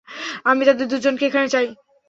আমি 0.45 0.61
তাদের 0.65 0.87
দুজনকে 0.87 1.23
এখানে 1.25 1.47
চাই। 1.47 1.67